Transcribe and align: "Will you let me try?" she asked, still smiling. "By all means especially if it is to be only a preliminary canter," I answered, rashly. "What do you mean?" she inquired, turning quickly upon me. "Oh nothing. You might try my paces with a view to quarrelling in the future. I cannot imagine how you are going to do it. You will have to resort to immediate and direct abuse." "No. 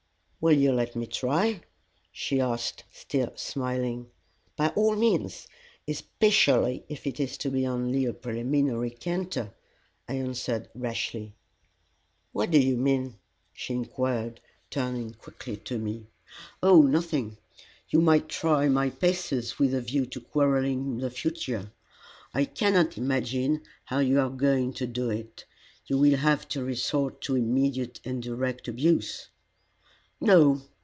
"Will 0.43 0.53
you 0.57 0.71
let 0.71 0.95
me 0.95 1.05
try?" 1.05 1.61
she 2.11 2.41
asked, 2.41 2.83
still 2.89 3.31
smiling. 3.35 4.09
"By 4.55 4.69
all 4.69 4.95
means 4.95 5.47
especially 5.87 6.83
if 6.89 7.05
it 7.05 7.19
is 7.19 7.37
to 7.37 7.51
be 7.51 7.67
only 7.67 8.05
a 8.05 8.13
preliminary 8.13 8.89
canter," 8.89 9.53
I 10.09 10.15
answered, 10.15 10.67
rashly. 10.73 11.35
"What 12.31 12.49
do 12.49 12.57
you 12.59 12.75
mean?" 12.75 13.19
she 13.53 13.73
inquired, 13.75 14.41
turning 14.71 15.11
quickly 15.13 15.61
upon 15.63 15.83
me. 15.83 16.07
"Oh 16.63 16.81
nothing. 16.81 17.37
You 17.89 18.01
might 18.01 18.27
try 18.27 18.67
my 18.67 18.89
paces 18.89 19.59
with 19.59 19.75
a 19.75 19.81
view 19.81 20.07
to 20.07 20.19
quarrelling 20.19 20.93
in 20.93 20.97
the 21.01 21.11
future. 21.11 21.71
I 22.33 22.45
cannot 22.45 22.97
imagine 22.97 23.61
how 23.85 23.99
you 23.99 24.19
are 24.19 24.31
going 24.31 24.73
to 24.73 24.87
do 24.87 25.11
it. 25.11 25.45
You 25.85 25.99
will 25.99 26.17
have 26.17 26.49
to 26.49 26.63
resort 26.63 27.21
to 27.25 27.35
immediate 27.35 27.99
and 28.03 28.23
direct 28.23 28.67
abuse." 28.67 29.27
"No. 30.23 30.61